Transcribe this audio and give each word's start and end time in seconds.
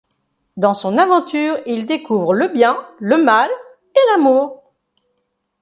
Dans 0.57 0.73
son 0.73 0.97
aventure, 0.97 1.59
il 1.67 1.85
découvre 1.85 2.33
le 2.33 2.47
bien, 2.47 2.75
le 2.97 3.21
mal 3.23 3.51
et 3.93 4.11
l'amour. 4.17 4.73